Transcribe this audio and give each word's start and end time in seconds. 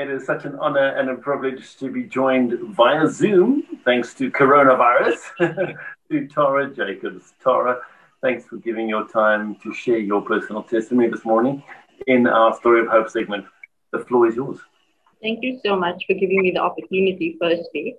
It 0.00 0.08
is 0.08 0.24
such 0.24 0.46
an 0.46 0.56
honor 0.58 0.96
and 0.98 1.10
a 1.10 1.14
privilege 1.14 1.76
to 1.76 1.90
be 1.90 2.04
joined 2.04 2.58
via 2.74 3.06
Zoom, 3.06 3.64
thanks 3.84 4.14
to 4.14 4.30
coronavirus, 4.30 5.18
to 6.10 6.26
Tara 6.26 6.74
Jacobs. 6.74 7.34
Tara, 7.44 7.82
thanks 8.22 8.46
for 8.46 8.56
giving 8.56 8.88
your 8.88 9.06
time 9.06 9.56
to 9.56 9.74
share 9.74 9.98
your 9.98 10.22
personal 10.22 10.62
testimony 10.62 11.10
this 11.10 11.26
morning 11.26 11.62
in 12.06 12.26
our 12.26 12.56
Story 12.56 12.80
of 12.80 12.86
Hope 12.86 13.10
segment. 13.10 13.44
The 13.92 13.98
floor 13.98 14.26
is 14.26 14.36
yours. 14.36 14.58
Thank 15.20 15.40
you 15.42 15.60
so 15.62 15.76
much 15.76 16.02
for 16.06 16.14
giving 16.14 16.40
me 16.40 16.52
the 16.52 16.62
opportunity, 16.62 17.36
firstly. 17.38 17.96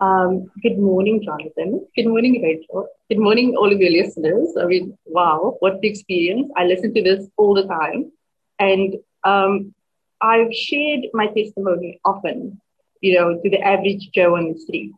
Um, 0.00 0.50
good 0.62 0.78
morning, 0.78 1.22
Jonathan. 1.22 1.86
Good 1.94 2.06
morning, 2.06 2.40
Rachel. 2.42 2.88
Good 3.10 3.18
morning, 3.18 3.56
all 3.58 3.70
of 3.70 3.78
your 3.78 3.90
listeners. 3.90 4.54
I 4.58 4.64
mean, 4.64 4.96
wow, 5.04 5.56
what 5.58 5.82
the 5.82 5.88
experience. 5.88 6.50
I 6.56 6.64
listen 6.64 6.94
to 6.94 7.02
this 7.02 7.28
all 7.36 7.52
the 7.52 7.66
time. 7.66 8.10
And 8.58 8.94
um, 9.24 9.74
I've 10.22 10.54
shared 10.54 11.06
my 11.12 11.26
testimony 11.26 12.00
often, 12.04 12.60
you 13.00 13.18
know, 13.18 13.40
to 13.42 13.50
the 13.50 13.60
average 13.60 14.10
Joe 14.14 14.36
on 14.36 14.52
the 14.52 14.58
street, 14.58 14.92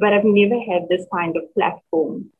but 0.00 0.12
I've 0.12 0.24
never 0.24 0.60
had 0.60 0.88
this 0.88 1.06
kind 1.14 1.36
of 1.36 1.54
platform 1.54 2.30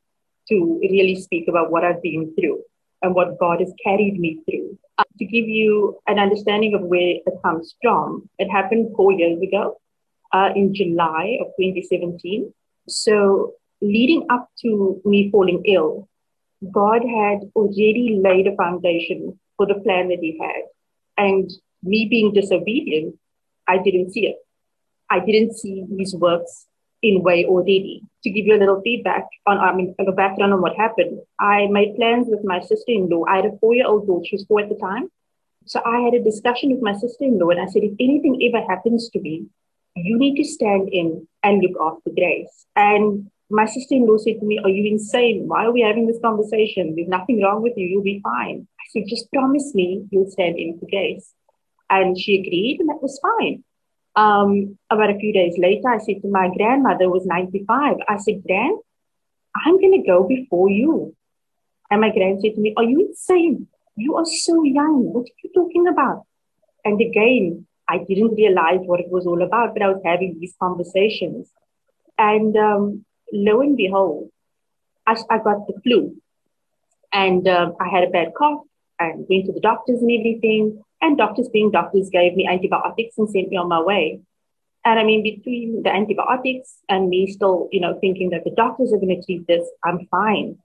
to 0.48 0.78
really 0.82 1.20
speak 1.20 1.46
about 1.48 1.70
what 1.70 1.84
I've 1.84 2.02
been 2.02 2.34
through 2.34 2.62
and 3.02 3.14
what 3.14 3.38
God 3.38 3.60
has 3.60 3.72
carried 3.82 4.18
me 4.18 4.40
through. 4.44 4.76
Uh, 4.98 5.04
to 5.18 5.24
give 5.24 5.46
you 5.46 6.00
an 6.08 6.18
understanding 6.18 6.74
of 6.74 6.82
where 6.82 7.16
it 7.24 7.42
comes 7.44 7.76
from, 7.80 8.28
it 8.38 8.50
happened 8.50 8.90
four 8.96 9.12
years 9.12 9.40
ago 9.40 9.78
uh, 10.32 10.50
in 10.56 10.74
July 10.74 11.38
of 11.40 11.48
2017. 11.60 12.52
So, 12.88 13.52
leading 13.80 14.26
up 14.30 14.48
to 14.62 15.00
me 15.04 15.30
falling 15.30 15.62
ill, 15.66 16.08
God 16.72 17.02
had 17.02 17.50
already 17.54 18.18
laid 18.20 18.46
a 18.46 18.56
foundation 18.56 19.38
for 19.56 19.66
the 19.66 19.74
plan 19.74 20.08
that 20.08 20.18
He 20.20 20.38
had. 20.40 20.62
And 21.18 21.50
me 21.86 22.06
being 22.10 22.32
disobedient, 22.32 23.16
I 23.68 23.78
didn't 23.78 24.12
see 24.12 24.26
it. 24.26 24.36
I 25.10 25.20
didn't 25.20 25.56
see 25.56 25.84
his 25.98 26.14
works 26.14 26.66
in 27.02 27.22
way 27.22 27.44
or 27.44 27.60
already. 27.60 28.02
To 28.24 28.30
give 28.30 28.46
you 28.46 28.56
a 28.56 28.58
little 28.58 28.80
feedback 28.82 29.26
on, 29.46 29.58
I 29.58 29.74
mean, 29.74 29.94
a 29.98 30.12
background 30.12 30.52
on 30.52 30.60
what 30.62 30.76
happened, 30.76 31.20
I 31.38 31.68
made 31.70 31.96
plans 31.96 32.26
with 32.28 32.40
my 32.44 32.60
sister-in-law. 32.60 33.24
I 33.28 33.36
had 33.36 33.46
a 33.46 33.56
four-year-old 33.58 34.06
daughter, 34.06 34.24
she 34.26 34.36
was 34.36 34.44
four 34.46 34.60
at 34.60 34.68
the 34.68 34.76
time. 34.76 35.08
So 35.66 35.80
I 35.84 36.00
had 36.00 36.14
a 36.14 36.22
discussion 36.22 36.70
with 36.70 36.82
my 36.82 36.94
sister-in-law 36.94 37.50
and 37.50 37.60
I 37.60 37.66
said, 37.66 37.82
if 37.82 37.92
anything 38.00 38.40
ever 38.42 38.64
happens 38.66 39.10
to 39.10 39.20
me, 39.20 39.46
you 39.96 40.18
need 40.18 40.36
to 40.36 40.44
stand 40.44 40.88
in 40.92 41.26
and 41.42 41.62
look 41.62 41.76
after 41.80 42.10
Grace. 42.10 42.66
And 42.76 43.30
my 43.50 43.64
sister-in-law 43.64 44.18
said 44.18 44.40
to 44.40 44.46
me, 44.46 44.58
are 44.62 44.68
you 44.68 44.92
insane? 44.92 45.48
Why 45.48 45.64
are 45.66 45.72
we 45.72 45.80
having 45.80 46.06
this 46.06 46.18
conversation? 46.22 46.94
There's 46.94 47.08
nothing 47.08 47.42
wrong 47.42 47.62
with 47.62 47.74
you. 47.76 47.86
You'll 47.86 48.02
be 48.02 48.20
fine. 48.22 48.66
I 48.80 48.84
said, 48.90 49.04
just 49.08 49.30
promise 49.32 49.74
me 49.74 50.06
you'll 50.10 50.30
stand 50.30 50.58
in 50.58 50.78
for 50.78 50.86
Grace. 50.86 51.32
And 51.88 52.18
she 52.18 52.40
agreed, 52.40 52.78
and 52.80 52.88
that 52.88 53.02
was 53.02 53.20
fine. 53.20 53.62
Um, 54.16 54.78
about 54.90 55.10
a 55.10 55.18
few 55.18 55.32
days 55.32 55.54
later, 55.58 55.88
I 55.88 55.98
said 55.98 56.22
to 56.22 56.28
my 56.28 56.48
grandmother, 56.56 57.04
who 57.04 57.12
was 57.12 57.26
95. 57.26 57.96
I 58.08 58.16
said, 58.16 58.42
Gran, 58.46 58.76
I'm 59.64 59.80
going 59.80 60.00
to 60.00 60.06
go 60.06 60.26
before 60.26 60.70
you. 60.70 61.14
And 61.90 62.00
my 62.00 62.10
grand 62.10 62.40
said 62.40 62.54
to 62.54 62.60
me, 62.60 62.74
Are 62.76 62.84
you 62.84 63.06
insane? 63.08 63.68
You 63.96 64.16
are 64.16 64.24
so 64.24 64.62
young. 64.64 65.12
What 65.12 65.26
are 65.26 65.38
you 65.42 65.50
talking 65.54 65.86
about? 65.86 66.26
And 66.84 67.00
again, 67.00 67.66
I 67.88 67.98
didn't 67.98 68.34
realize 68.34 68.80
what 68.82 69.00
it 69.00 69.10
was 69.10 69.26
all 69.26 69.42
about, 69.42 69.74
but 69.74 69.82
I 69.82 69.88
was 69.88 70.02
having 70.04 70.38
these 70.38 70.54
conversations. 70.60 71.50
And 72.18 72.56
um, 72.56 73.04
lo 73.32 73.60
and 73.60 73.76
behold, 73.76 74.30
I, 75.06 75.16
I 75.30 75.38
got 75.38 75.66
the 75.66 75.80
flu. 75.82 76.16
And 77.12 77.46
um, 77.48 77.76
I 77.80 77.88
had 77.88 78.04
a 78.04 78.10
bad 78.10 78.32
cough 78.36 78.62
and 78.98 79.26
went 79.28 79.46
to 79.46 79.52
the 79.52 79.60
doctors 79.60 80.00
and 80.00 80.10
everything. 80.10 80.82
And 81.00 81.18
doctors 81.18 81.48
being 81.48 81.70
doctors 81.70 82.08
gave 82.10 82.34
me 82.34 82.48
antibiotics 82.48 83.18
and 83.18 83.28
sent 83.28 83.48
me 83.48 83.56
on 83.56 83.68
my 83.68 83.80
way. 83.80 84.20
And 84.84 84.98
I 84.98 85.04
mean, 85.04 85.22
between 85.22 85.82
the 85.82 85.92
antibiotics 85.92 86.78
and 86.88 87.08
me 87.08 87.30
still, 87.30 87.68
you 87.72 87.80
know, 87.80 87.98
thinking 88.00 88.30
that 88.30 88.44
the 88.44 88.52
doctors 88.52 88.92
are 88.92 88.98
going 88.98 89.20
to 89.20 89.24
treat 89.24 89.46
this, 89.46 89.68
I'm 89.84 90.06
fine. 90.10 90.58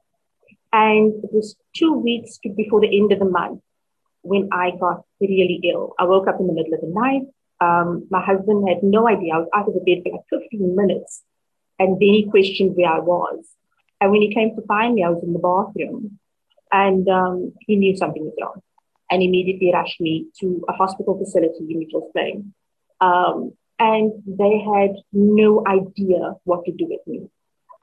And 0.72 1.24
it 1.24 1.32
was 1.34 1.56
two 1.76 1.94
weeks 1.94 2.38
before 2.56 2.80
the 2.82 2.98
end 2.98 3.12
of 3.12 3.20
the 3.20 3.26
month 3.26 3.62
when 4.22 4.50
I 4.54 4.72
got 4.80 5.04
really 5.20 5.60
ill. 5.64 5.96
I 6.00 6.06
woke 6.06 6.28
up 6.28 6.40
in 6.40 6.48
the 6.48 6.54
middle 6.54 6.74
of 6.74 6.82
the 6.82 6.88
night. 6.88 7.24
Um, 7.60 8.08
my 8.10 8.24
husband 8.24 8.70
had 8.70 8.84
no 8.84 9.08
idea. 9.08 9.34
I 9.34 9.40
was 9.40 9.50
out 9.54 9.68
of 9.68 9.74
the 9.74 9.80
bed 9.80 10.04
for 10.04 10.14
like 10.14 10.42
15 10.50 10.76
minutes. 10.76 11.24
And 11.80 11.96
then 11.96 12.14
he 12.14 12.28
questioned 12.30 12.76
where 12.76 12.92
I 12.92 13.00
was. 13.00 13.44
And 14.00 14.12
when 14.12 14.22
he 14.22 14.34
came 14.34 14.56
to 14.56 14.62
find 14.68 14.96
me, 14.96 15.04
I 15.04 15.10
was 15.10 15.24
in 15.24 15.34
the 15.34 15.40
bathroom. 15.40 16.20
And 16.72 17.08
um, 17.10 17.54
he 17.62 17.76
knew 17.76 17.98
something 17.98 18.24
was 18.24 18.34
wrong 18.40 18.62
and 19.12 19.22
immediately 19.22 19.72
rushed 19.74 20.00
me 20.00 20.28
to 20.40 20.64
a 20.70 20.74
hospital 20.74 21.18
facility 21.18 21.68
in 21.70 21.80
Mitchell's 21.80 22.12
Plain. 22.14 22.54
Um, 23.02 23.52
and 23.78 24.12
they 24.26 24.60
had 24.60 24.96
no 25.12 25.64
idea 25.68 26.36
what 26.46 26.64
to 26.66 26.72
do 26.72 26.88
with 26.88 27.02
me 27.06 27.28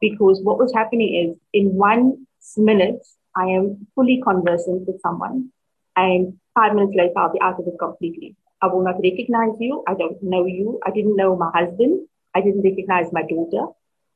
because 0.01 0.41
what 0.43 0.59
was 0.59 0.73
happening 0.75 1.15
is 1.15 1.41
in 1.53 1.75
one 1.75 2.27
minute, 2.57 3.07
I 3.37 3.47
am 3.47 3.87
fully 3.95 4.21
conversant 4.23 4.87
with 4.87 5.01
someone, 5.01 5.51
and 5.97 6.39
five 6.55 6.75
minutes 6.75 6.95
later, 6.97 7.19
I'll 7.19 7.33
be 7.33 7.41
out 7.41 7.61
of 7.61 7.67
it 7.67 7.79
completely. 7.79 8.37
I 8.63 8.67
will 8.67 8.83
not 8.83 8.97
recognize 9.03 9.57
you. 9.61 9.85
I 9.87 9.95
don't 9.95 10.23
know 10.23 10.47
you. 10.47 10.81
I 10.85 10.91
didn't 10.91 11.17
know 11.17 11.37
my 11.37 11.51
husband. 11.55 12.07
I 12.35 12.41
didn't 12.41 12.63
recognize 12.63 13.13
my 13.13 13.23
daughter. 13.23 13.73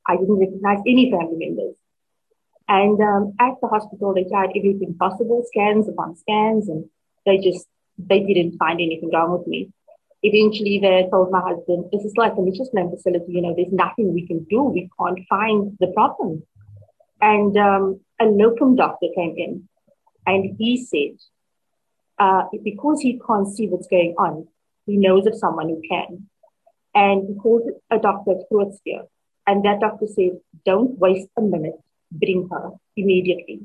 I 0.07 0.17
didn't 0.17 0.39
recognize 0.39 0.79
any 0.87 1.11
family 1.11 1.37
members. 1.39 1.75
And 2.69 3.01
um, 3.01 3.35
at 3.41 3.55
the 3.61 3.69
hospital, 3.69 4.15
they 4.15 4.25
tried 4.25 4.51
everything 4.57 4.97
possible, 4.99 5.45
scans 5.47 5.89
upon 5.89 6.17
scans, 6.17 6.69
and 6.69 6.89
they 7.27 7.39
just 7.39 7.67
they 7.99 8.21
didn't 8.21 8.59
find 8.59 8.81
anything 8.81 9.11
wrong 9.13 9.33
with 9.39 9.47
me. 9.47 9.71
Eventually, 10.23 10.79
they 10.79 11.09
told 11.11 11.31
my 11.31 11.41
husband, 11.41 11.87
"This 11.93 12.05
is 12.05 12.17
like 12.17 12.35
a 12.37 12.41
Mitchell's 12.41 12.71
Plain 12.71 12.91
facility. 12.91 13.33
You 13.33 13.43
know, 13.43 13.55
there's 13.55 13.73
nothing 13.73 14.15
we 14.15 14.27
can 14.27 14.45
do. 14.45 14.63
We 14.63 14.89
can't 14.99 15.21
find 15.29 15.77
the 15.81 15.89
problem." 15.89 16.43
And 17.21 17.57
um, 17.57 18.01
a 18.21 18.25
locum 18.25 18.77
doctor 18.77 19.07
came 19.15 19.35
in, 19.37 19.69
and 20.27 20.57
he 20.59 20.85
said, 20.85 21.19
uh, 22.19 22.45
because 22.65 23.01
he 23.01 23.21
can't 23.27 23.49
see 23.49 23.69
what's 23.69 23.89
going 23.89 24.15
on, 24.19 24.47
he 24.87 24.97
knows 24.97 25.27
of 25.27 25.35
someone 25.35 25.69
who 25.69 25.81
can. 25.89 26.29
And 26.95 27.29
he 27.29 27.35
called 27.35 27.69
a 27.91 27.99
doctor 27.99 28.35
Groote 28.51 28.75
Schuur, 28.79 29.07
and 29.47 29.65
that 29.65 29.81
doctor 29.81 30.07
said, 30.07 30.41
"Don't 30.65 30.99
waste 30.99 31.29
a 31.39 31.43
minute. 31.43 31.79
Bring 32.11 32.49
her 32.51 32.71
immediately." 32.97 33.61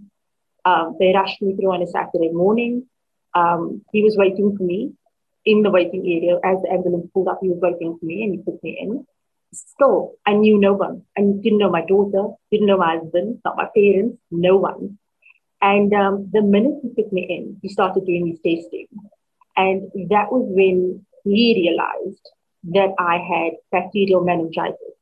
Um, 0.63 0.95
they 0.99 1.13
rushed 1.13 1.41
me 1.41 1.55
through 1.55 1.73
on 1.73 1.81
a 1.81 1.87
Saturday 1.87 2.31
morning. 2.31 2.87
Um, 3.37 3.81
he 3.93 4.01
was 4.03 4.15
waiting 4.17 4.55
for 4.57 4.63
me 4.63 4.93
in 5.45 5.63
the 5.63 5.69
waiting 5.77 6.03
area 6.15 6.35
as 6.43 6.61
the 6.61 6.71
ambulance 6.71 7.07
pulled 7.13 7.27
up. 7.27 7.39
He 7.41 7.49
was 7.49 7.59
waiting 7.61 7.97
for 7.97 8.05
me 8.05 8.23
and 8.23 8.33
he 8.33 8.39
put 8.47 8.61
me 8.63 8.77
in. 8.81 9.05
Still, 9.53 10.15
I 10.25 10.33
knew 10.33 10.57
no 10.59 10.73
one. 10.73 11.03
I 11.17 11.21
didn't 11.21 11.59
know 11.59 11.69
my 11.69 11.85
daughter, 11.85 12.23
didn't 12.51 12.67
know 12.67 12.77
my 12.77 12.97
husband, 12.97 13.39
not 13.45 13.57
my 13.57 13.69
parents, 13.75 14.17
no 14.29 14.57
one. 14.57 14.97
And 15.61 15.93
um, 15.93 16.29
the 16.31 16.41
minute 16.41 16.79
he 16.81 16.89
put 16.89 17.11
me 17.13 17.23
in, 17.35 17.57
he 17.61 17.69
started 17.69 18.05
doing 18.05 18.27
his 18.27 18.39
testing. 18.47 18.87
And 19.55 19.91
that 20.09 20.31
was 20.31 20.45
when 20.59 21.05
he 21.23 21.53
realized 21.63 22.25
that 22.75 22.93
I 22.99 23.17
had 23.17 23.53
bacterial 23.71 24.23
meningitis, 24.23 24.95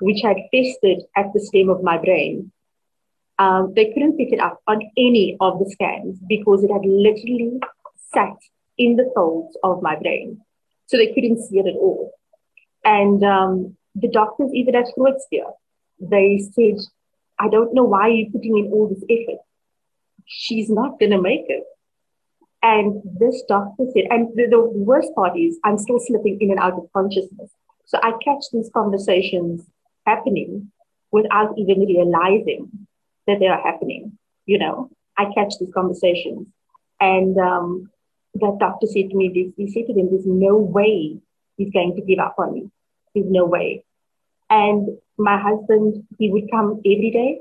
which 0.00 0.20
had 0.22 0.36
festered 0.52 1.04
at 1.16 1.32
the 1.32 1.40
stem 1.40 1.68
of 1.68 1.82
my 1.82 1.98
brain 1.98 2.52
um, 3.38 3.72
they 3.74 3.92
couldn't 3.92 4.16
pick 4.16 4.32
it 4.32 4.40
up 4.40 4.60
on 4.66 4.80
any 4.96 5.36
of 5.40 5.58
the 5.58 5.70
scans 5.70 6.18
because 6.28 6.62
it 6.62 6.70
had 6.70 6.84
literally 6.84 7.58
sat 8.12 8.36
in 8.78 8.96
the 8.96 9.10
folds 9.14 9.56
of 9.62 9.82
my 9.82 9.96
brain. 9.96 10.40
So 10.86 10.96
they 10.96 11.12
couldn't 11.12 11.42
see 11.42 11.58
it 11.58 11.66
at 11.66 11.74
all. 11.74 12.12
And 12.84 13.24
um, 13.24 13.76
the 13.94 14.08
doctors, 14.08 14.50
even 14.52 14.74
at 14.74 14.86
Groote 14.96 15.18
they 16.00 16.38
said, 16.52 16.78
I 17.38 17.48
don't 17.48 17.74
know 17.74 17.84
why 17.84 18.08
you're 18.08 18.30
putting 18.30 18.58
in 18.58 18.70
all 18.72 18.88
this 18.88 19.02
effort. 19.08 19.40
She's 20.26 20.70
not 20.70 20.98
going 20.98 21.10
to 21.10 21.20
make 21.20 21.44
it. 21.48 21.64
And 22.62 23.02
this 23.18 23.42
doctor 23.48 23.84
said, 23.92 24.04
and 24.10 24.28
the, 24.34 24.46
the 24.50 24.60
worst 24.60 25.14
part 25.14 25.38
is 25.38 25.58
I'm 25.64 25.78
still 25.78 25.98
slipping 25.98 26.38
in 26.40 26.50
and 26.50 26.60
out 26.60 26.74
of 26.74 26.88
consciousness. 26.94 27.50
So 27.86 27.98
I 28.02 28.12
catch 28.24 28.44
these 28.52 28.70
conversations 28.72 29.62
happening 30.06 30.70
without 31.10 31.54
even 31.58 31.80
realizing 31.80 32.83
that 33.26 33.38
they 33.40 33.46
are 33.46 33.62
happening. 33.62 34.18
You 34.46 34.58
know, 34.58 34.90
I 35.16 35.26
catch 35.34 35.54
these 35.58 35.72
conversations. 35.72 36.46
And 37.00 37.38
um, 37.38 37.90
that 38.34 38.56
doctor 38.58 38.86
said 38.86 39.10
to 39.10 39.16
me, 39.16 39.52
he 39.56 39.70
said 39.72 39.86
to 39.86 39.94
them, 39.94 40.08
there's 40.10 40.26
no 40.26 40.56
way 40.56 41.18
he's 41.56 41.72
going 41.72 41.94
to 41.96 42.02
give 42.02 42.18
up 42.18 42.36
on 42.38 42.54
me. 42.54 42.70
There's 43.14 43.30
no 43.30 43.44
way. 43.46 43.84
And 44.50 44.98
my 45.16 45.38
husband, 45.38 46.04
he 46.18 46.30
would 46.30 46.50
come 46.50 46.80
every 46.84 47.10
day. 47.12 47.40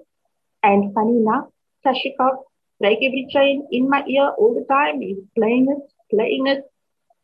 And 0.61 0.93
funny 0.93 1.17
enough, 1.17 1.47
Tasha 1.85 2.15
Cobbs, 2.17 2.43
like 2.79 2.97
every 2.97 3.27
chain 3.29 3.67
in 3.71 3.89
my 3.89 4.03
ear 4.07 4.29
all 4.37 4.55
the 4.55 4.65
time. 4.73 5.01
He's 5.01 5.17
playing 5.37 5.67
it, 5.69 6.15
playing 6.15 6.47
it. 6.47 6.63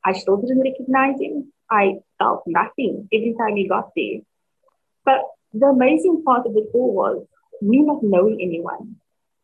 I 0.04 0.14
still 0.14 0.38
didn't 0.38 0.62
recognize 0.62 1.20
him. 1.20 1.52
I 1.70 2.00
felt 2.18 2.44
nothing 2.48 3.08
every 3.14 3.36
time 3.38 3.56
he 3.56 3.68
got 3.68 3.92
there. 3.96 4.22
But 5.06 5.22
the 5.54 5.68
amazing 5.68 6.24
part 6.26 6.46
of 6.46 6.56
it 6.56 6.66
all 6.74 6.94
was 6.94 7.26
me 7.62 7.82
not 7.82 8.04
knowing 8.04 8.40
anyone, 8.42 8.96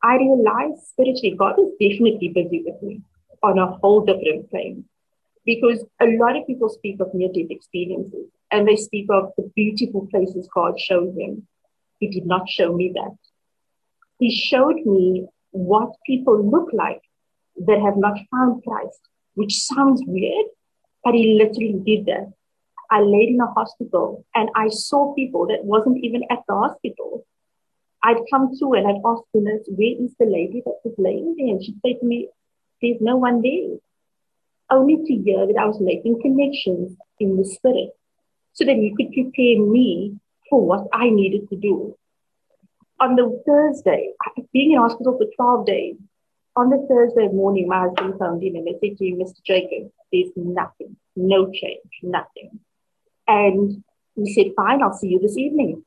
I 0.03 0.17
realized 0.17 0.83
spiritually 0.87 1.35
God 1.37 1.59
is 1.59 1.71
definitely 1.79 2.29
busy 2.29 2.63
with 2.65 2.81
me 2.81 3.01
on 3.43 3.59
a 3.59 3.67
whole 3.67 4.05
different 4.05 4.49
plane. 4.49 4.85
because 5.45 5.83
a 6.01 6.07
lot 6.17 6.35
of 6.35 6.47
people 6.47 6.69
speak 6.69 6.99
of 6.99 7.13
near 7.13 7.29
death 7.29 7.51
experiences 7.51 8.27
and 8.51 8.67
they 8.67 8.75
speak 8.75 9.07
of 9.11 9.31
the 9.37 9.51
beautiful 9.55 10.07
places 10.07 10.49
God 10.53 10.79
showed 10.79 11.15
them. 11.15 11.47
He 11.99 12.07
did 12.09 12.25
not 12.25 12.49
show 12.49 12.75
me 12.75 12.91
that. 12.95 13.15
He 14.19 14.35
showed 14.35 14.77
me 14.85 15.27
what 15.51 15.91
people 16.05 16.43
look 16.43 16.69
like 16.73 17.01
that 17.67 17.79
have 17.81 17.97
not 17.97 18.17
found 18.31 18.63
Christ, 18.63 18.99
which 19.35 19.61
sounds 19.63 20.01
weird, 20.05 20.47
but 21.03 21.13
he 21.13 21.35
literally 21.35 21.81
did 21.85 22.05
that. 22.07 22.33
I 22.91 23.01
laid 23.01 23.29
in 23.29 23.39
a 23.39 23.47
hospital 23.47 24.25
and 24.35 24.49
I 24.55 24.69
saw 24.69 25.13
people 25.13 25.47
that 25.47 25.63
wasn't 25.63 26.03
even 26.03 26.23
at 26.29 26.39
the 26.47 26.55
hospital. 26.55 27.25
I'd 28.05 28.21
come 28.29 28.55
through 28.55 28.75
and 28.75 28.87
I'd 28.87 29.01
ask 29.03 29.23
the 29.33 29.41
nurse, 29.41 29.65
where 29.67 29.95
is 30.05 30.13
the 30.19 30.27
lady 30.27 30.61
that 30.63 30.79
was 30.83 30.93
laying 30.99 31.35
there? 31.37 31.47
And 31.47 31.63
she'd 31.63 31.79
say 31.83 31.95
to 31.95 32.05
me, 32.05 32.29
there's 32.79 33.01
no 33.01 33.15
one 33.15 33.41
there. 33.41 33.79
Only 34.69 34.97
to 34.97 35.13
hear 35.23 35.47
that 35.47 35.57
I 35.59 35.65
was 35.65 35.79
making 35.81 36.21
connections 36.21 36.95
in 37.19 37.35
the 37.35 37.45
spirit 37.45 37.89
so 38.53 38.63
that 38.65 38.75
he 38.75 38.93
could 38.95 39.11
prepare 39.11 39.59
me 39.59 40.19
for 40.51 40.63
what 40.63 40.87
I 40.93 41.09
needed 41.09 41.49
to 41.49 41.55
do. 41.55 41.97
On 42.99 43.15
the 43.15 43.41
Thursday, 43.43 44.11
being 44.53 44.73
in 44.73 44.77
hospital 44.77 45.17
for 45.17 45.25
12 45.35 45.65
days, 45.65 45.95
on 46.55 46.69
the 46.69 46.85
Thursday 46.87 47.27
morning, 47.27 47.67
my 47.67 47.87
husband 47.87 48.13
phoned 48.19 48.43
in 48.43 48.55
and 48.55 48.67
they 48.67 48.77
said 48.87 48.97
to 48.99 49.05
him, 49.05 49.17
Mr. 49.17 49.43
Jacob, 49.43 49.91
there's 50.13 50.31
nothing, 50.35 50.95
no 51.15 51.51
change, 51.51 51.91
nothing. 52.03 52.59
And 53.27 53.83
he 54.15 54.31
said, 54.31 54.53
fine, 54.55 54.83
I'll 54.83 54.93
see 54.93 55.07
you 55.07 55.19
this 55.19 55.37
evening. 55.37 55.83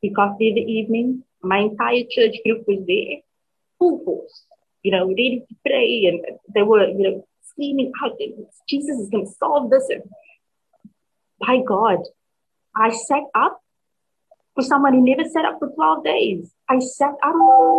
He 0.00 0.10
got 0.10 0.38
there 0.38 0.54
the 0.54 0.60
evening. 0.60 1.24
My 1.42 1.58
entire 1.58 2.02
church 2.10 2.36
group 2.44 2.64
was 2.66 2.84
there, 2.86 3.20
full 3.78 4.04
force, 4.04 4.44
you 4.82 4.92
know, 4.92 5.06
ready 5.06 5.44
to 5.48 5.54
pray. 5.66 6.04
And 6.06 6.38
they 6.54 6.62
were, 6.62 6.86
you 6.86 7.02
know, 7.02 7.26
screaming 7.42 7.92
out, 8.04 8.18
Jesus 8.68 8.98
is 8.98 9.10
going 9.10 9.26
to 9.26 9.32
solve 9.32 9.70
this. 9.70 9.88
And 9.88 10.02
by 11.40 11.62
God, 11.66 11.98
I 12.76 12.90
sat 12.90 13.22
up 13.34 13.60
for 14.54 14.62
someone 14.62 14.94
who 14.94 15.04
never 15.04 15.28
sat 15.28 15.44
up 15.44 15.58
for 15.58 15.68
12 15.68 16.04
days. 16.04 16.52
I 16.68 16.78
sat 16.78 17.14
up 17.22 17.34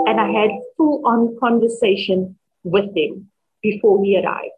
and 0.07 0.19
I 0.19 0.31
had 0.31 0.51
full 0.77 1.01
on 1.05 1.37
conversation 1.39 2.37
with 2.63 2.95
him 2.95 3.29
before 3.61 4.03
he 4.03 4.19
arrived. 4.19 4.51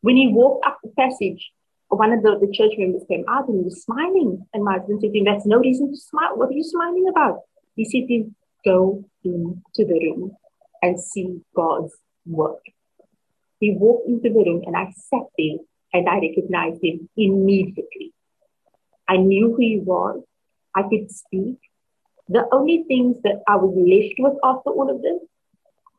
When 0.00 0.16
he 0.16 0.28
walked 0.28 0.66
up 0.66 0.78
the 0.82 0.90
passage, 0.90 1.50
one 1.88 2.12
of 2.12 2.22
the, 2.22 2.38
the 2.40 2.52
church 2.52 2.72
members 2.76 3.02
came 3.08 3.24
out 3.28 3.48
and 3.48 3.58
he 3.58 3.64
was 3.64 3.82
smiling. 3.82 4.46
And 4.52 4.64
my 4.64 4.78
husband 4.78 5.00
said 5.00 5.12
to 5.12 5.18
him, 5.18 5.24
That's 5.24 5.46
no 5.46 5.58
reason 5.58 5.90
to 5.90 5.96
smile. 5.96 6.36
What 6.36 6.50
are 6.50 6.52
you 6.52 6.64
smiling 6.64 7.06
about? 7.08 7.40
He 7.76 7.84
said 7.84 8.08
to 8.08 8.14
him, 8.14 8.36
Go 8.64 9.04
into 9.22 9.60
the 9.76 10.00
room 10.02 10.32
and 10.82 10.98
see 10.98 11.40
God's 11.54 11.94
work. 12.26 12.62
He 13.60 13.76
walked 13.78 14.08
into 14.08 14.30
the 14.30 14.44
room 14.44 14.62
and 14.66 14.76
I 14.76 14.92
sat 14.96 15.22
there 15.38 15.58
and 15.92 16.08
I 16.08 16.18
recognized 16.18 16.82
him 16.82 17.08
immediately. 17.16 18.12
I 19.08 19.18
knew 19.18 19.50
who 19.50 19.58
he 19.58 19.78
was. 19.78 20.22
I 20.74 20.82
could 20.82 21.10
speak. 21.10 21.58
The 22.28 22.44
only 22.50 22.84
things 22.88 23.18
that 23.22 23.42
I 23.46 23.56
was 23.56 23.72
left 23.76 24.14
with 24.18 24.38
after 24.42 24.70
all 24.70 24.90
of 24.90 25.00
this, 25.00 25.22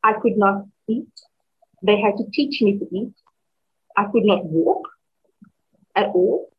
I 0.04 0.14
could 0.22 0.38
not 0.38 0.66
eat. 0.90 1.08
They 1.84 2.02
had 2.02 2.18
to 2.18 2.26
teach 2.34 2.62
me 2.62 2.78
to 2.80 2.86
eat. 2.96 3.14
I 3.96 4.06
could 4.12 4.26
not 4.26 4.46
walk 4.46 4.90
at 5.96 6.08
all. 6.08 6.50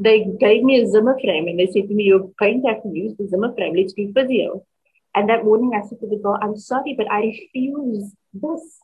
They 0.00 0.24
gave 0.40 0.62
me 0.64 0.80
a 0.80 0.88
Zimmer 0.88 1.18
frame 1.20 1.46
and 1.46 1.58
they 1.58 1.66
said 1.66 1.88
to 1.88 1.94
me, 1.94 2.04
You're 2.04 2.30
going 2.38 2.62
to 2.62 2.68
have 2.68 2.82
to 2.82 2.88
use 2.88 3.14
the 3.18 3.28
Zimmer 3.28 3.54
frame. 3.54 3.74
Let's 3.76 3.92
do 3.92 4.10
physio. 4.14 4.64
And 5.14 5.28
that 5.28 5.44
morning 5.44 5.72
I 5.74 5.86
said 5.86 6.00
to 6.00 6.08
the 6.08 6.16
girl, 6.16 6.38
I'm 6.40 6.56
sorry, 6.56 6.94
but 6.96 7.10
I 7.10 7.20
refuse 7.20 8.14
this. 8.32 8.80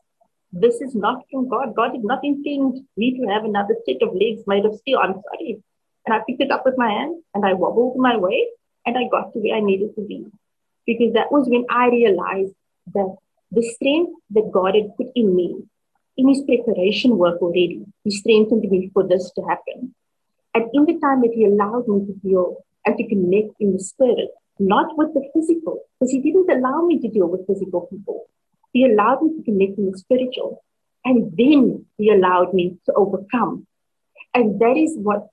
This 0.52 0.80
is 0.82 0.94
not 0.94 1.22
from 1.30 1.48
God. 1.48 1.74
God 1.74 1.92
did 1.92 2.04
not 2.04 2.20
intend 2.22 2.82
me 2.96 3.18
to 3.18 3.32
have 3.32 3.44
another 3.44 3.76
set 3.86 4.02
of 4.02 4.14
legs 4.14 4.42
made 4.46 4.66
of 4.66 4.76
steel. 4.78 4.98
I'm 5.02 5.14
sorry. 5.14 5.62
And 6.04 6.14
I 6.14 6.20
picked 6.26 6.42
it 6.42 6.50
up 6.50 6.64
with 6.66 6.74
my 6.76 6.90
hand 6.90 7.22
and 7.34 7.46
I 7.46 7.54
wobbled 7.54 7.96
my 7.96 8.16
way 8.16 8.48
and 8.84 8.98
I 8.98 9.08
got 9.10 9.32
to 9.32 9.38
where 9.38 9.56
I 9.56 9.60
needed 9.60 9.94
to 9.94 10.02
be. 10.02 10.26
Because 10.86 11.14
that 11.14 11.32
was 11.32 11.48
when 11.48 11.64
I 11.70 11.88
realized 11.88 12.54
that 12.94 13.16
the 13.50 13.62
strength 13.74 14.12
that 14.30 14.50
God 14.52 14.74
had 14.74 14.96
put 14.96 15.08
in 15.14 15.34
me, 15.34 15.62
in 16.16 16.28
his 16.28 16.42
preparation 16.42 17.16
work 17.16 17.40
already, 17.40 17.84
he 18.04 18.10
strengthened 18.10 18.70
me 18.70 18.90
for 18.92 19.06
this 19.06 19.30
to 19.32 19.42
happen. 19.42 19.94
And 20.56 20.70
in 20.72 20.86
the 20.86 20.98
time 21.00 21.20
that 21.20 21.34
he 21.34 21.44
allowed 21.44 21.86
me 21.86 22.06
to 22.06 22.18
feel 22.22 22.64
and 22.86 22.96
to 22.96 23.06
connect 23.06 23.60
in 23.60 23.74
the 23.74 23.78
spirit, 23.78 24.30
not 24.58 24.96
with 24.96 25.12
the 25.12 25.22
physical, 25.34 25.82
because 26.00 26.10
he 26.10 26.20
didn't 26.22 26.50
allow 26.50 26.80
me 26.80 26.98
to 26.98 27.08
deal 27.08 27.26
with 27.26 27.46
physical 27.46 27.82
people. 27.92 28.24
He 28.72 28.86
allowed 28.86 29.20
me 29.22 29.36
to 29.36 29.42
connect 29.42 29.76
in 29.76 29.90
the 29.90 29.98
spiritual. 29.98 30.64
And 31.04 31.30
then 31.36 31.84
he 31.98 32.10
allowed 32.10 32.54
me 32.54 32.78
to 32.86 32.92
overcome. 32.94 33.66
And 34.32 34.58
that 34.60 34.78
is 34.78 34.96
what, 34.96 35.28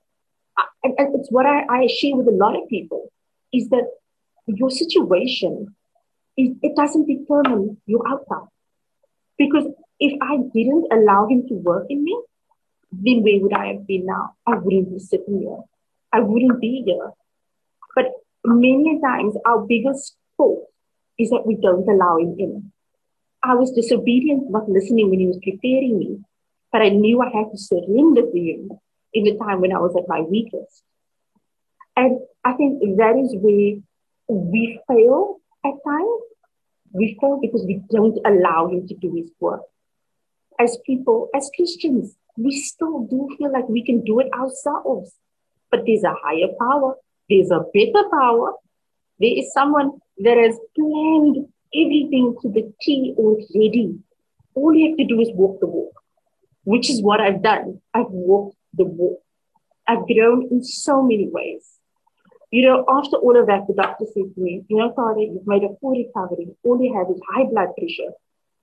and 0.82 0.94
it's 0.98 1.30
what 1.30 1.46
I, 1.46 1.64
I 1.70 1.86
share 1.86 2.16
with 2.16 2.28
a 2.28 2.36
lot 2.36 2.54
of 2.54 2.68
people 2.68 3.10
is 3.50 3.70
that 3.70 3.88
your 4.46 4.70
situation, 4.70 5.74
is, 6.36 6.50
it 6.60 6.76
doesn't 6.76 7.06
determine 7.06 7.78
your 7.86 8.06
outcome. 8.06 8.48
Because 9.38 9.64
if 9.98 10.20
I 10.20 10.36
didn't 10.52 10.92
allow 10.92 11.28
him 11.28 11.48
to 11.48 11.54
work 11.54 11.86
in 11.88 12.04
me, 12.04 12.14
then 13.02 13.22
where 13.22 13.40
would 13.40 13.52
I 13.52 13.72
have 13.72 13.86
been 13.86 14.06
now? 14.06 14.34
I 14.46 14.56
wouldn't 14.56 14.92
be 14.92 14.98
sitting 14.98 15.40
here. 15.40 15.62
I 16.12 16.20
wouldn't 16.20 16.60
be 16.60 16.82
here. 16.86 17.10
But 17.94 18.06
many 18.44 19.00
times 19.00 19.34
our 19.44 19.60
biggest 19.66 20.16
fault 20.36 20.68
is 21.18 21.30
that 21.30 21.46
we 21.46 21.56
don't 21.56 21.88
allow 21.88 22.18
him 22.18 22.36
in. 22.38 22.72
I 23.42 23.54
was 23.54 23.72
disobedient, 23.72 24.50
not 24.50 24.68
listening 24.68 25.10
when 25.10 25.20
he 25.20 25.26
was 25.26 25.38
preparing 25.42 25.98
me, 25.98 26.18
but 26.72 26.82
I 26.82 26.88
knew 26.88 27.20
I 27.20 27.30
had 27.30 27.50
to 27.52 27.58
surrender 27.58 28.22
to 28.22 28.38
him 28.38 28.70
in 29.12 29.24
the 29.24 29.36
time 29.36 29.60
when 29.60 29.72
I 29.72 29.78
was 29.78 29.94
at 29.96 30.08
my 30.08 30.20
weakest. 30.20 30.82
And 31.96 32.20
I 32.44 32.54
think 32.54 32.80
that 32.96 33.16
is 33.16 33.34
where 33.36 33.76
we 34.28 34.80
fail 34.88 35.40
at 35.64 35.72
times. 35.86 36.22
We 36.92 37.18
fail 37.20 37.38
because 37.40 37.64
we 37.66 37.82
don't 37.90 38.18
allow 38.24 38.68
him 38.68 38.88
to 38.88 38.94
do 38.94 39.14
his 39.14 39.30
work. 39.40 39.62
As 40.58 40.78
people, 40.86 41.28
as 41.34 41.50
Christians, 41.54 42.16
we 42.36 42.58
still 42.60 43.06
do 43.10 43.28
feel 43.38 43.52
like 43.52 43.68
we 43.68 43.84
can 43.84 44.04
do 44.04 44.20
it 44.20 44.32
ourselves. 44.32 45.12
But 45.70 45.84
there's 45.86 46.04
a 46.04 46.14
higher 46.22 46.48
power, 46.58 46.96
there's 47.28 47.50
a 47.50 47.64
better 47.72 48.08
power. 48.10 48.54
There 49.18 49.38
is 49.38 49.52
someone 49.52 49.92
that 50.18 50.36
has 50.36 50.58
planned 50.76 51.46
everything 51.74 52.36
to 52.42 52.48
the 52.48 52.72
T 52.80 53.14
already. 53.16 53.98
All 54.54 54.74
you 54.74 54.90
have 54.90 54.98
to 54.98 55.06
do 55.06 55.20
is 55.20 55.30
walk 55.32 55.60
the 55.60 55.66
walk, 55.66 55.94
which 56.64 56.90
is 56.90 57.02
what 57.02 57.20
I've 57.20 57.42
done. 57.42 57.80
I've 57.92 58.10
walked 58.10 58.56
the 58.74 58.84
walk. 58.84 59.20
I've 59.86 60.06
grown 60.06 60.48
in 60.50 60.62
so 60.62 61.02
many 61.02 61.28
ways. 61.30 61.64
You 62.50 62.66
know, 62.66 62.84
after 62.88 63.16
all 63.16 63.38
of 63.38 63.46
that, 63.48 63.66
the 63.66 63.74
doctor 63.74 64.04
said 64.06 64.34
to 64.34 64.40
me, 64.40 64.64
you 64.68 64.76
know, 64.76 64.92
Tara, 64.94 65.20
you've 65.20 65.46
made 65.46 65.64
a 65.64 65.74
full 65.80 65.90
recovery. 65.90 66.48
All 66.62 66.80
you 66.80 66.94
have 66.96 67.10
is 67.10 67.20
high 67.28 67.44
blood 67.44 67.70
pressure. 67.76 68.12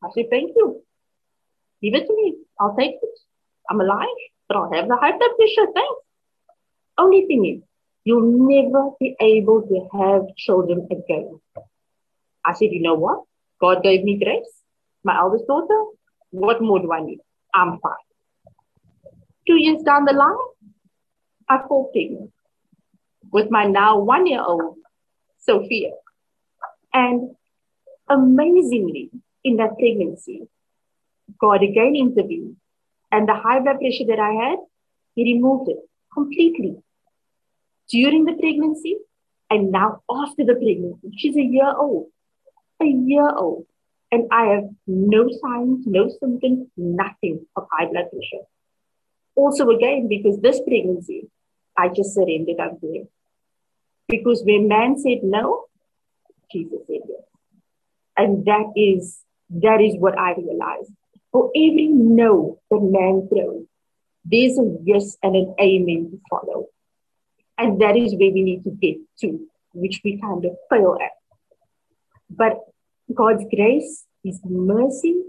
I 0.04 0.08
said, 0.14 0.26
thank 0.30 0.52
you. 0.56 0.82
Give 1.82 1.96
it 1.96 2.08
to 2.08 2.16
me. 2.16 2.38
I'll 2.60 2.76
take 2.76 2.96
it. 3.02 3.20
I'm 3.70 3.80
alive, 3.80 4.08
but 4.48 4.58
I'll 4.58 4.74
have 4.74 4.88
the 4.88 4.96
high 4.96 5.18
blood 5.18 5.32
pressure. 5.38 5.72
Thanks. 5.74 6.02
Only 6.98 7.26
thing 7.26 7.46
is, 7.46 7.64
you'll 8.04 8.48
never 8.48 8.92
be 9.00 9.16
able 9.20 9.62
to 9.62 9.98
have 9.98 10.36
children 10.36 10.88
again. 10.92 11.40
I 12.46 12.54
said, 12.54 12.70
you 12.72 12.82
know 12.82 12.96
what? 12.96 13.24
God 13.60 13.84
gave 13.84 14.04
me 14.04 14.18
grace. 14.18 14.52
My 15.04 15.18
eldest 15.18 15.48
daughter, 15.48 15.84
what 16.32 16.62
more 16.62 16.80
do 16.80 16.92
I 16.92 17.04
need? 17.04 17.20
I'm 17.54 17.80
fine. 17.80 17.94
Two 19.48 19.56
years 19.56 19.82
down 19.84 20.06
the 20.06 20.14
line, 20.14 20.36
I 21.50 21.60
fall 21.68 21.92
pregnant 21.92 22.32
with 23.32 23.50
my 23.50 23.66
now 23.66 24.00
one 24.00 24.28
year 24.28 24.42
old 24.42 24.78
Sophia. 25.40 25.92
And 26.94 27.36
amazingly, 28.10 29.10
in 29.44 29.58
that 29.58 29.78
pregnancy, 29.80 30.48
God 31.40 31.64
again 31.64 31.96
intervened. 31.96 32.58
And 33.12 33.28
the 33.28 33.34
high 33.34 33.60
blood 33.60 33.80
pressure 33.80 34.06
that 34.08 34.20
I 34.20 34.32
had, 34.32 34.60
He 35.16 35.34
removed 35.34 35.70
it 35.70 35.78
completely 36.14 36.78
during 37.90 38.26
the 38.26 38.34
pregnancy 38.34 38.98
and 39.50 39.72
now 39.72 40.02
after 40.10 40.46
the 40.46 40.56
pregnancy. 40.56 41.12
She's 41.18 41.36
a 41.36 41.42
year 41.42 41.74
old, 41.76 42.08
a 42.82 42.86
year 42.86 43.30
old. 43.36 43.66
And 44.14 44.28
I 44.32 44.46
have 44.48 44.66
no 44.88 45.30
signs, 45.42 45.86
no 45.86 46.10
symptoms, 46.20 46.68
nothing 46.76 47.46
of 47.56 47.68
high 47.72 47.86
blood 47.86 48.10
pressure. 48.12 48.46
Also, 49.36 49.70
again, 49.70 50.08
because 50.10 50.40
this 50.42 50.60
pregnancy, 50.68 51.30
I 51.78 51.88
just 51.90 52.14
surrendered 52.14 52.60
unto 52.60 52.94
Him. 52.94 53.08
Because 54.08 54.44
when 54.46 54.68
man 54.68 54.98
said 55.00 55.20
no, 55.24 55.66
Jesus 56.52 56.80
said 56.88 57.00
yes. 57.08 57.24
And 58.18 58.46
that 58.46 58.74
is 58.76 59.24
that 59.50 59.82
is 59.82 59.96
what 59.98 60.18
I 60.18 60.34
realized. 60.34 60.92
For 61.32 61.50
every 61.56 61.88
no 61.88 62.60
that 62.70 62.82
man 62.82 63.28
throws, 63.30 63.66
there's 64.26 64.58
a 64.60 64.78
yes 64.84 65.18
and 65.24 65.36
an 65.36 65.56
amen 65.60 66.12
to 66.12 66.20
follow. 66.30 66.68
And 67.58 67.82
that 67.82 67.96
is 67.96 68.14
where 68.14 68.32
we 68.32 68.42
need 68.42 68.64
to 68.64 68.72
get 68.72 68.98
to, 69.22 69.48
which 69.74 70.02
we 70.04 70.20
kind 70.20 70.44
of 70.46 70.52
fail 70.70 70.98
at. 71.02 71.12
But 72.30 72.60
God's 73.14 73.46
grace, 73.54 74.06
His 74.24 74.40
mercy, 74.44 75.22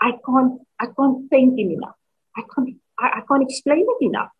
I 0.00 0.12
can't, 0.24 0.60
I 0.78 0.86
can't 0.86 1.30
thank 1.30 1.58
Him 1.58 1.70
enough. 1.70 1.96
I 2.36 2.42
can't 2.54 2.76
I, 2.98 3.18
I 3.18 3.22
can't 3.28 3.42
explain 3.42 3.86
it 3.88 4.04
enough. 4.04 4.30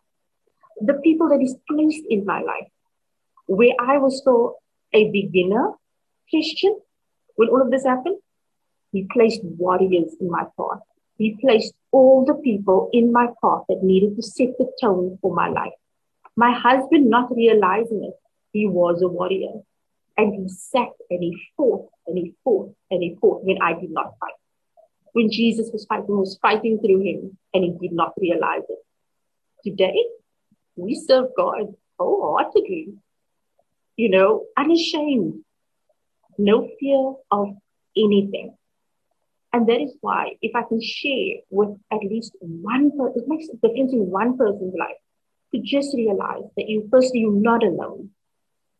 The 0.81 0.95
people 0.95 1.29
that 1.29 1.39
He's 1.39 1.55
placed 1.69 2.05
in 2.09 2.25
my 2.25 2.41
life, 2.41 2.67
where 3.47 3.75
I 3.79 3.97
was 3.97 4.19
still 4.19 4.55
a 4.93 5.09
beginner 5.11 5.71
Christian, 6.29 6.79
when 7.35 7.49
all 7.49 7.61
of 7.61 7.71
this 7.71 7.85
happened, 7.85 8.17
He 8.91 9.07
placed 9.11 9.41
warriors 9.43 10.15
in 10.19 10.29
my 10.29 10.43
path. 10.57 10.79
He 11.17 11.37
placed 11.39 11.73
all 11.91 12.25
the 12.25 12.35
people 12.35 12.89
in 12.93 13.11
my 13.11 13.27
path 13.41 13.63
that 13.69 13.83
needed 13.83 14.15
to 14.15 14.21
set 14.21 14.57
the 14.57 14.71
tone 14.81 15.17
for 15.21 15.33
my 15.33 15.49
life. 15.49 15.73
My 16.35 16.51
husband, 16.51 17.09
not 17.09 17.33
realizing 17.35 18.03
it, 18.03 18.13
he 18.51 18.67
was 18.67 19.01
a 19.01 19.07
warrior. 19.07 19.61
And 20.17 20.33
he 20.33 20.47
sat 20.49 20.91
and 21.09 21.21
he 21.21 21.37
fought 21.57 21.89
and 22.07 22.17
he 22.17 22.33
fought 22.43 22.73
and 22.89 23.03
he 23.03 23.17
fought 23.19 23.43
when 23.43 23.61
I 23.61 23.73
did 23.73 23.91
not 23.91 24.15
fight. 24.19 24.33
When 25.13 25.31
Jesus 25.31 25.69
was 25.71 25.85
fighting, 25.85 26.17
was 26.17 26.37
fighting 26.41 26.79
through 26.79 27.01
him 27.01 27.37
and 27.53 27.63
he 27.63 27.71
did 27.71 27.93
not 27.93 28.13
realize 28.19 28.63
it. 28.67 28.79
Today, 29.63 30.05
we 30.75 30.95
serve 30.95 31.27
God 31.37 31.73
wholeheartedly, 31.97 32.93
you 33.95 34.09
know, 34.09 34.45
unashamed, 34.57 35.43
no 36.37 36.69
fear 36.79 37.13
of 37.31 37.55
anything. 37.95 38.57
And 39.55 39.65
that 39.69 39.79
is 39.79 39.95
why, 40.01 40.35
if 40.41 40.53
I 40.53 40.63
can 40.63 40.81
share 40.81 41.35
with 41.49 41.69
at 41.89 41.99
least 41.99 42.35
one 42.41 42.91
person, 42.91 43.21
it 43.21 43.23
makes 43.25 43.47
a 43.47 43.53
difference 43.53 43.93
in 43.93 44.11
one 44.11 44.37
person's 44.37 44.75
life 44.77 44.97
to 45.53 45.61
just 45.61 45.95
realize 45.95 46.43
that 46.57 46.67
you, 46.67 46.89
firstly, 46.91 47.21
you're 47.21 47.31
not 47.31 47.63
alone. 47.63 48.09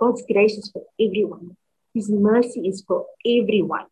God's 0.02 0.22
grace 0.30 0.58
is 0.58 0.70
for 0.74 0.84
everyone. 1.00 1.56
His 1.94 2.10
mercy 2.10 2.68
is 2.68 2.84
for 2.86 3.06
everyone, 3.26 3.86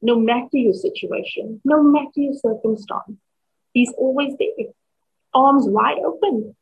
no 0.00 0.18
matter 0.18 0.56
your 0.56 0.72
situation, 0.72 1.60
no 1.66 1.82
matter 1.82 2.08
your 2.16 2.32
circumstance. 2.32 3.18
He's 3.74 3.92
always 3.98 4.32
there, 4.38 4.68
arms 5.34 5.66
wide 5.68 5.98
open. 5.98 6.56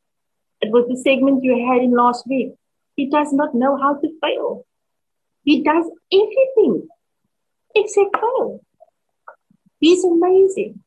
It 0.62 0.72
was 0.72 0.88
the 0.88 0.96
segment 0.96 1.44
you 1.44 1.64
had 1.70 1.80
in 1.80 1.92
last 1.92 2.26
week. 2.26 2.54
He 2.96 3.08
does 3.08 3.32
not 3.32 3.54
know 3.54 3.76
how 3.76 4.00
to 4.00 4.18
fail. 4.20 4.66
He 5.44 5.62
does 5.62 5.88
everything 6.12 6.88
except 7.76 8.16
fail. 8.16 8.62
He's 9.80 10.04
amazing. 10.04 10.82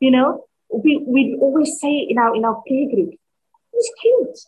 You 0.00 0.10
know, 0.10 0.44
we, 0.72 1.02
we 1.06 1.36
always 1.40 1.80
say 1.80 2.06
in 2.08 2.18
our 2.18 2.34
in 2.36 2.44
our 2.44 2.62
play 2.66 2.88
group, 2.92 3.14
he's 3.72 3.90
cute. 4.00 4.38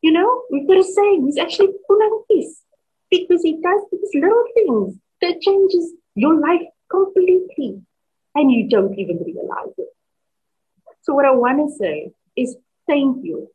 You 0.00 0.12
know, 0.12 0.42
we 0.50 0.66
could 0.66 0.84
say 0.84 1.20
he's 1.20 1.36
actually 1.36 1.72
full 1.86 1.98
of 2.06 2.26
peace 2.28 2.62
because 3.10 3.42
he 3.42 3.60
does 3.60 3.82
these 3.92 4.10
little 4.14 4.44
things 4.54 4.94
that 5.20 5.40
changes 5.40 5.92
your 6.14 6.40
life 6.40 6.62
completely 6.90 7.82
and 8.34 8.50
you 8.50 8.68
don't 8.68 8.98
even 8.98 9.18
realize 9.18 9.74
it. 9.76 9.88
So 11.02 11.14
what 11.14 11.26
I 11.26 11.32
want 11.32 11.58
to 11.58 11.76
say 11.76 12.12
is 12.36 12.56
thank 12.86 13.24
you. 13.24 13.48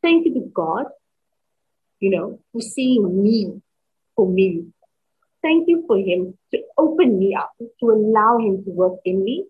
Thank 0.00 0.26
you 0.26 0.34
to 0.34 0.50
God, 0.54 0.86
you 1.98 2.10
know, 2.10 2.38
for 2.52 2.60
seeing 2.60 3.22
me 3.22 3.60
for 4.14 4.28
me 4.28 4.66
thank 5.44 5.68
you 5.68 5.84
for 5.86 5.98
him 5.98 6.36
to 6.52 6.62
open 6.78 7.18
me 7.18 7.36
up, 7.36 7.52
to 7.60 7.90
allow 7.90 8.38
him 8.38 8.64
to 8.64 8.70
work 8.70 8.98
in 9.04 9.22
me, 9.22 9.44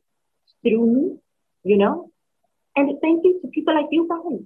through 0.62 0.86
me, 0.94 1.16
you 1.62 1.78
know. 1.78 2.10
And 2.76 2.98
thank 3.00 3.24
you 3.24 3.40
to 3.40 3.48
people 3.48 3.74
like 3.74 3.86
you 3.92 4.08
guys 4.08 4.44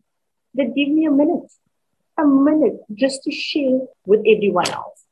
that 0.55 0.75
give 0.77 0.89
me 0.89 1.07
a 1.07 1.11
minute, 1.11 1.51
a 2.19 2.27
minute 2.27 2.81
just 2.95 3.23
to 3.25 3.33
share 3.33 3.81
with 4.05 4.21
everyone 4.21 4.69
else 4.69 5.03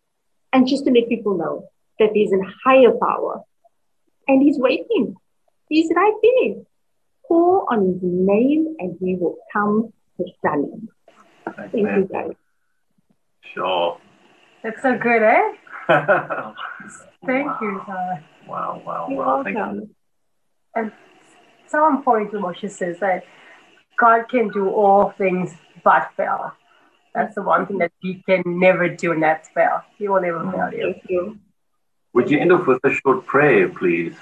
and 0.53 0.69
just 0.69 0.85
to 0.85 0.91
let 0.91 1.09
people 1.09 1.39
know 1.39 1.69
that 1.99 2.11
there's 2.15 2.33
a 2.33 2.45
higher 2.65 2.93
power 3.01 3.41
and 4.29 4.43
he's 4.43 4.59
waiting. 4.59 5.17
He's 5.69 5.91
right 5.97 6.15
there. 6.23 6.63
Call 7.27 7.67
on 7.71 7.87
his 7.87 8.03
name 8.03 8.77
and 8.79 8.97
he 9.01 9.17
will 9.17 9.39
come 9.53 9.93
to 10.19 10.25
running. 10.43 10.89
Thank 11.73 11.75
you, 11.75 12.09
guys. 12.13 12.33
Sure. 13.55 13.99
That's 14.63 14.83
so 14.83 14.99
good, 14.99 15.23
eh? 15.23 15.53
Thank 17.27 17.47
wow. 17.47 17.59
you, 17.61 17.83
Tara. 17.87 18.25
Wow, 18.49 18.83
wow, 18.85 19.07
You're 19.09 19.19
wow. 19.19 19.43
Thank 19.43 19.57
welcome. 19.57 19.77
you. 19.77 19.91
And 20.75 20.93
so 21.69 21.85
on 21.85 22.03
point 22.03 22.33
to 22.33 22.41
what 22.41 22.59
she 22.59 22.69
says 22.69 22.99
that 23.01 23.25
God 23.99 24.29
can 24.29 24.49
do 24.49 24.69
all 24.69 25.11
things 25.17 25.55
but 25.85 26.11
fail. 26.17 26.53
That's 27.15 27.35
the 27.35 27.43
one 27.43 27.67
thing 27.67 27.79
that 27.79 27.93
He 28.01 28.23
can 28.27 28.43
never 28.47 28.89
do, 28.89 29.13
and 29.13 29.23
that's 29.23 29.49
fail. 29.51 29.83
He 29.97 30.09
will 30.09 30.21
never 30.21 30.41
mm-hmm. 30.41 30.51
fail 30.51 30.73
you. 30.73 30.93
Thank 30.93 31.05
you. 31.09 31.39
Would 32.15 32.31
you 32.31 32.39
end 32.39 32.53
off 32.53 32.67
with 32.67 32.81
a 32.85 32.93
short 32.93 33.27
prayer, 33.27 33.69
please? 33.69 34.17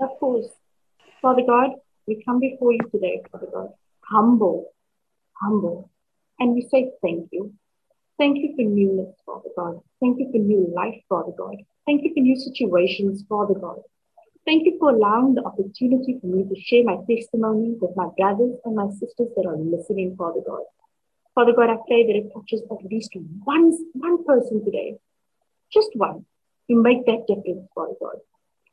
Of 0.00 0.10
course. 0.20 0.46
Father 1.20 1.42
God, 1.46 1.70
we 2.06 2.22
come 2.24 2.40
before 2.40 2.72
you 2.72 2.80
today, 2.90 3.22
Father 3.30 3.46
God, 3.52 3.68
humble, 4.04 4.72
humble. 5.40 5.90
And 6.38 6.54
we 6.54 6.68
say 6.70 6.90
thank 7.02 7.28
you. 7.32 7.54
Thank 8.18 8.38
you 8.38 8.54
for 8.56 8.62
newness, 8.62 9.14
Father 9.26 9.50
God. 9.56 9.80
Thank 10.00 10.18
you 10.20 10.30
for 10.30 10.38
new 10.38 10.72
life, 10.74 11.00
Father 11.08 11.32
God. 11.36 11.56
Thank 11.86 12.04
you 12.04 12.12
for 12.14 12.20
new 12.20 12.36
situations, 12.36 13.24
Father 13.28 13.54
God. 13.54 13.80
Thank 14.44 14.64
you 14.64 14.76
for 14.78 14.90
allowing 14.90 15.34
the 15.34 15.44
opportunity 15.44 16.18
for 16.20 16.26
me 16.26 16.44
to 16.44 16.60
share 16.60 16.84
my 16.84 16.98
testimony 17.08 17.76
with 17.80 17.96
my 17.96 18.08
brothers 18.16 18.56
and 18.64 18.76
my 18.76 18.88
sisters 18.90 19.28
that 19.36 19.46
are 19.46 19.56
listening, 19.56 20.16
Father 20.16 20.40
God. 20.46 20.62
Father 21.34 21.52
God, 21.52 21.70
I 21.70 21.76
pray 21.88 22.06
that 22.06 22.16
it 22.16 22.32
touches 22.34 22.62
at 22.70 22.84
least 22.90 23.16
one, 23.44 23.72
one 23.94 24.24
person 24.24 24.64
today, 24.64 24.98
just 25.72 25.90
one, 25.94 26.26
You 26.68 26.82
make 26.82 27.06
that 27.06 27.26
difference, 27.26 27.68
Father 27.74 27.94
God. 28.00 28.16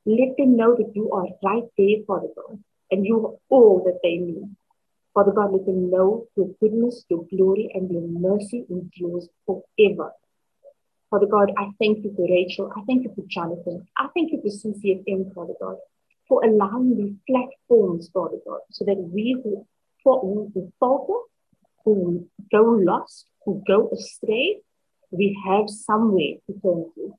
Let 0.06 0.36
them 0.38 0.58
know 0.58 0.76
that 0.76 0.92
you 0.96 1.10
are 1.12 1.28
right 1.44 1.64
there, 1.78 2.04
Father 2.06 2.28
God, 2.36 2.60
and 2.92 3.06
you 3.06 3.26
are 3.26 3.36
all 3.50 3.84
that 3.86 4.00
they 4.04 4.18
need. 4.18 4.56
Father 5.14 5.32
God, 5.32 5.52
let 5.52 5.66
them 5.66 5.90
know 5.90 6.28
your 6.36 6.50
goodness, 6.62 7.04
your 7.10 7.26
glory, 7.34 7.70
and 7.74 7.90
your 7.92 8.08
mercy 8.08 8.66
endures 8.70 9.28
forever. 9.46 10.12
Father 11.10 11.26
God, 11.26 11.52
I 11.58 11.70
thank 11.80 12.04
you 12.04 12.14
for 12.16 12.28
Rachel. 12.30 12.72
I 12.78 12.82
thank 12.86 13.04
you 13.04 13.12
for 13.16 13.24
Jonathan. 13.28 13.88
I 13.98 14.08
thank 14.14 14.32
you 14.32 14.40
for 14.42 14.50
CCFM, 14.50 15.34
Father 15.34 15.56
God, 15.60 15.78
for 16.28 16.44
allowing 16.46 16.96
these 16.96 17.16
platforms, 17.28 18.10
Father 18.14 18.38
God, 18.46 18.60
so 18.70 18.86
that 18.86 18.98
we 18.98 19.36
who, 19.44 19.66
who 20.04 20.72
falter, 20.80 21.26
who 21.84 22.28
go 22.52 22.62
lost, 22.62 23.26
who 23.44 23.64
go 23.68 23.90
astray, 23.92 24.60
we 25.10 25.36
have 25.48 25.68
somewhere 25.70 26.36
to 26.46 26.54
turn 26.62 26.86
to. 26.96 27.14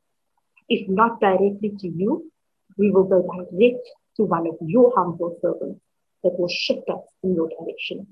If 0.69 0.89
not 0.89 1.21
directly 1.21 1.73
to 1.81 1.89
you, 1.89 2.31
we 2.79 2.93
will 2.93 3.05
go 3.05 3.23
direct 3.23 3.85
to 4.17 4.23
one 4.23 4.47
of 4.47 4.55
your 4.61 4.93
humble 4.97 5.37
servants 5.43 5.81
that 6.23 6.39
will 6.39 6.49
shift 6.49 6.89
us 6.89 7.03
in 7.23 7.35
your 7.35 7.49
direction. 7.49 8.07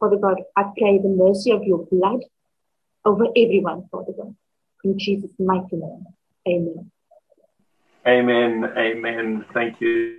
Father 0.00 0.16
God, 0.16 0.42
I 0.56 0.64
pray 0.76 0.98
the 0.98 1.08
mercy 1.08 1.50
of 1.50 1.62
your 1.64 1.86
blood 1.90 2.20
over 3.04 3.26
everyone, 3.36 3.88
Father 3.90 4.12
God. 4.16 4.34
In 4.84 4.98
Jesus' 4.98 5.30
mighty 5.38 5.76
name. 5.76 6.04
Amen. 6.48 6.90
Amen. 8.06 8.72
Amen. 8.76 9.44
Thank 9.54 9.80
you 9.80 10.18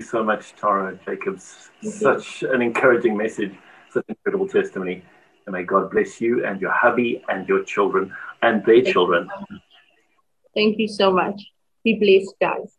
so 0.00 0.22
much, 0.22 0.54
Tara 0.56 0.98
Jacobs. 1.04 1.70
Such 1.82 2.42
an 2.42 2.60
encouraging 2.60 3.16
message, 3.16 3.54
such 3.90 4.04
an 4.08 4.16
incredible 4.16 4.48
testimony. 4.48 5.02
And 5.46 5.54
may 5.54 5.62
God 5.62 5.90
bless 5.90 6.20
you 6.20 6.44
and 6.44 6.60
your 6.60 6.72
hubby 6.72 7.22
and 7.28 7.48
your 7.48 7.62
children 7.64 8.12
and 8.42 8.64
their 8.64 8.76
you. 8.76 8.92
children. 8.92 9.28
Thank 10.54 10.78
you 10.78 10.88
so 10.88 11.10
much. 11.12 11.40
Be 11.82 11.94
blessed, 11.98 12.34
guys. 12.40 12.76